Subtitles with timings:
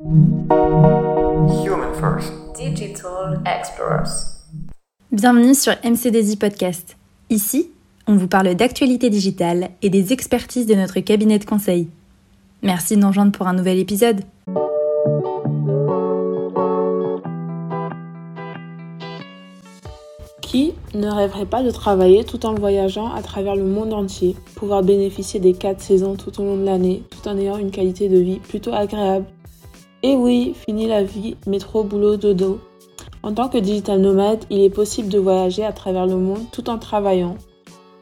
[0.00, 2.32] Human First.
[2.54, 4.46] Digital Explorers.
[5.10, 6.96] Bienvenue sur MCDZ Podcast.
[7.30, 7.72] Ici,
[8.06, 11.88] on vous parle d'actualité digitale et des expertises de notre cabinet de conseil.
[12.62, 14.20] Merci de nous rejoindre pour un nouvel épisode.
[20.40, 24.84] Qui ne rêverait pas de travailler tout en voyageant à travers le monde entier, pouvoir
[24.84, 28.18] bénéficier des quatre saisons tout au long de l'année, tout en ayant une qualité de
[28.18, 29.26] vie plutôt agréable?
[30.04, 32.60] Et oui, fini la vie, métro, boulot, dodo.
[33.24, 36.70] En tant que digital nomade, il est possible de voyager à travers le monde tout
[36.70, 37.36] en travaillant.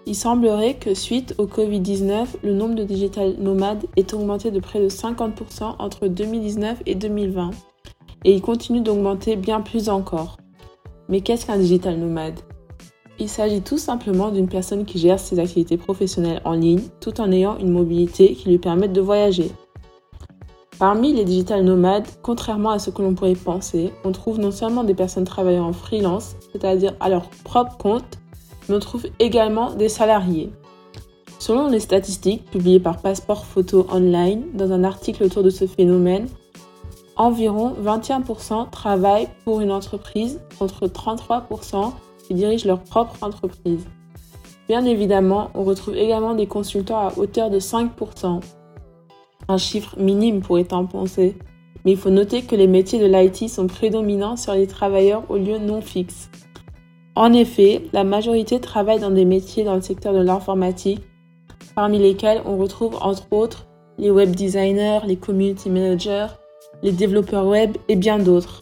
[0.04, 4.78] Il semblerait que suite au Covid-19, le nombre de digital nomades est augmenté de près
[4.78, 7.51] de 50% entre 2019 et 2020.
[8.24, 10.37] Et il continue d'augmenter bien plus encore.
[11.09, 12.38] Mais qu'est-ce qu'un digital nomade?
[13.18, 17.32] Il s'agit tout simplement d'une personne qui gère ses activités professionnelles en ligne tout en
[17.32, 19.51] ayant une mobilité qui lui permette de voyager.
[20.78, 24.84] Parmi les digital nomades, contrairement à ce que l'on pourrait penser, on trouve non seulement
[24.84, 28.18] des personnes travaillant en freelance, c'est-à-dire à leur propre compte,
[28.68, 30.52] mais on trouve également des salariés.
[31.38, 36.28] Selon les statistiques publiées par Passeport Photo Online dans un article autour de ce phénomène,
[37.16, 41.92] environ 21% travaillent pour une entreprise contre 33%
[42.26, 43.86] qui dirigent leur propre entreprise.
[44.68, 48.40] Bien évidemment, on retrouve également des consultants à hauteur de 5%.
[49.48, 51.36] Un chiffre minime pourrait-on penser,
[51.84, 55.36] mais il faut noter que les métiers de l'IT sont prédominants sur les travailleurs au
[55.36, 56.30] lieu non fixe.
[57.14, 61.02] En effet, la majorité travaille dans des métiers dans le secteur de l'informatique,
[61.74, 63.66] parmi lesquels on retrouve entre autres
[63.98, 66.26] les web designers, les community managers,
[66.82, 68.60] les développeurs web et bien d'autres.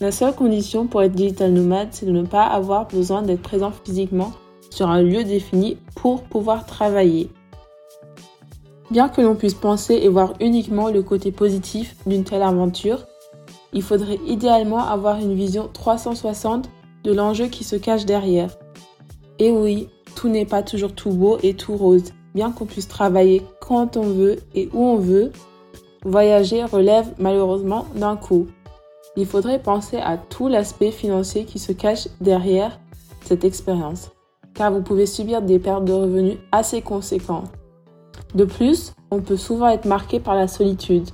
[0.00, 3.70] La seule condition pour être digital nomade, c'est de ne pas avoir besoin d'être présent
[3.70, 4.32] physiquement
[4.70, 7.30] sur un lieu défini pour pouvoir travailler.
[8.90, 13.06] Bien que l'on puisse penser et voir uniquement le côté positif d'une telle aventure,
[13.72, 16.68] il faudrait idéalement avoir une vision 360
[17.04, 18.56] de l'enjeu qui se cache derrière.
[19.38, 22.12] Et oui, tout n'est pas toujours tout beau et tout rose.
[22.34, 25.30] Bien qu'on puisse travailler quand on veut et où on veut,
[26.04, 28.48] voyager relève malheureusement d'un coût.
[29.16, 32.80] Il faudrait penser à tout l'aspect financier qui se cache derrière
[33.24, 34.10] cette expérience,
[34.54, 37.50] car vous pouvez subir des pertes de revenus assez conséquentes.
[38.34, 41.08] De plus, on peut souvent être marqué par la solitude,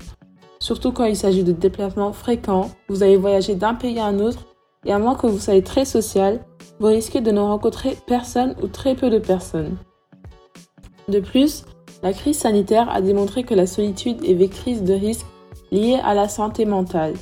[0.59, 4.45] surtout quand il s'agit de déplacements fréquents, vous allez voyager d'un pays à un autre,
[4.85, 6.45] et à moins que vous soyez très social,
[6.79, 9.77] vous risquez de ne rencontrer personne ou très peu de personnes.
[11.09, 11.65] De plus,
[12.03, 15.27] la crise sanitaire a démontré que la solitude est vectrice de risques
[15.73, 17.15] liés à la santé mentale.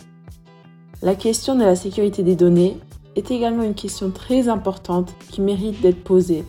[1.03, 2.77] La question de la sécurité des données
[3.15, 6.45] est également une question très importante qui mérite d'être posée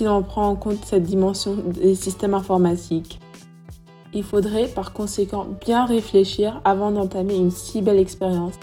[0.00, 3.20] si l'on prend en compte cette dimension des systèmes informatiques.
[4.14, 8.54] Il faudrait par conséquent bien réfléchir avant d'entamer une si belle expérience.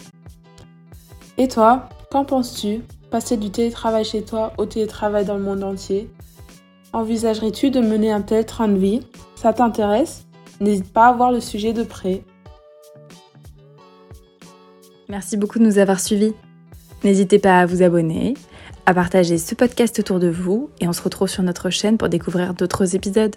[1.38, 2.82] Et toi, qu'en penses-tu?
[3.12, 6.10] Passer du télétravail chez toi au télétravail dans le monde entier?
[6.92, 9.02] Envisagerais-tu de mener un tel train de vie?
[9.36, 10.26] Ça t'intéresse?
[10.60, 12.24] N'hésite pas à voir le sujet de près.
[15.08, 16.34] Merci beaucoup de nous avoir suivis.
[17.04, 18.34] N'hésitez pas à vous abonner,
[18.88, 22.08] à partager ce podcast autour de vous et on se retrouve sur notre chaîne pour
[22.08, 23.36] découvrir d'autres épisodes.